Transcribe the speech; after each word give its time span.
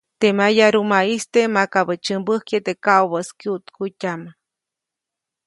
Teʼ 0.19 0.35
mayarumaʼiste 0.37 1.39
makabäʼ 1.53 1.99
tsyämbäjkye 2.03 2.57
teʼ 2.65 2.79
kaʼubäʼis 2.85 3.29
kyuʼtkutyaʼm. 3.39 4.21